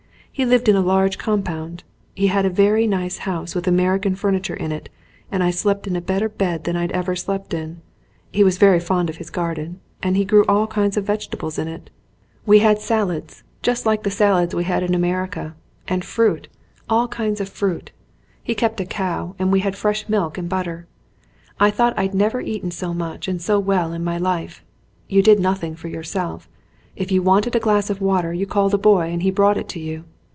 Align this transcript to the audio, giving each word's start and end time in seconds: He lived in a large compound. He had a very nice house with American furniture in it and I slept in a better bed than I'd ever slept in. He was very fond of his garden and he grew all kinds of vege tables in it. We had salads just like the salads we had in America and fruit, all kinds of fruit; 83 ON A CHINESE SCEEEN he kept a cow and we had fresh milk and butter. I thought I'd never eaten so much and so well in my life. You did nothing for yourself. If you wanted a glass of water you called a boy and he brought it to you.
He 0.33 0.45
lived 0.45 0.67
in 0.69 0.75
a 0.77 0.81
large 0.81 1.17
compound. 1.19 1.83
He 2.15 2.25
had 2.27 2.45
a 2.47 2.49
very 2.49 2.87
nice 2.87 3.19
house 3.29 3.53
with 3.53 3.67
American 3.67 4.15
furniture 4.15 4.55
in 4.55 4.71
it 4.71 4.89
and 5.31 5.43
I 5.43 5.51
slept 5.51 5.85
in 5.85 5.95
a 5.95 6.01
better 6.01 6.27
bed 6.29 6.63
than 6.63 6.75
I'd 6.75 6.91
ever 6.93 7.15
slept 7.15 7.53
in. 7.53 7.81
He 8.31 8.43
was 8.43 8.57
very 8.57 8.79
fond 8.79 9.07
of 9.09 9.17
his 9.17 9.29
garden 9.29 9.81
and 10.01 10.15
he 10.17 10.25
grew 10.25 10.43
all 10.45 10.65
kinds 10.67 10.95
of 10.97 11.05
vege 11.05 11.29
tables 11.29 11.59
in 11.59 11.67
it. 11.67 11.91
We 12.45 12.57
had 12.59 12.79
salads 12.79 13.43
just 13.61 13.85
like 13.85 14.01
the 14.01 14.09
salads 14.09 14.55
we 14.55 14.63
had 14.63 14.81
in 14.81 14.95
America 14.95 15.53
and 15.87 16.03
fruit, 16.03 16.47
all 16.89 17.07
kinds 17.09 17.39
of 17.39 17.47
fruit; 17.49 17.91
83 17.91 17.91
ON 17.91 17.91
A 17.91 17.91
CHINESE 17.91 18.27
SCEEEN 18.31 18.43
he 18.43 18.55
kept 18.55 18.81
a 18.81 18.85
cow 18.85 19.35
and 19.37 19.51
we 19.51 19.59
had 19.59 19.75
fresh 19.75 20.09
milk 20.09 20.37
and 20.39 20.49
butter. 20.49 20.87
I 21.59 21.69
thought 21.69 21.99
I'd 21.99 22.15
never 22.15 22.39
eaten 22.41 22.71
so 22.71 22.95
much 22.95 23.27
and 23.27 23.39
so 23.41 23.59
well 23.59 23.91
in 23.93 24.03
my 24.03 24.17
life. 24.17 24.63
You 25.09 25.21
did 25.21 25.39
nothing 25.39 25.75
for 25.75 25.89
yourself. 25.89 26.49
If 26.95 27.11
you 27.11 27.21
wanted 27.21 27.55
a 27.55 27.59
glass 27.59 27.91
of 27.91 28.01
water 28.01 28.33
you 28.33 28.47
called 28.47 28.73
a 28.73 28.79
boy 28.79 29.11
and 29.11 29.21
he 29.21 29.29
brought 29.29 29.57
it 29.57 29.69
to 29.69 29.79
you. 29.79 30.05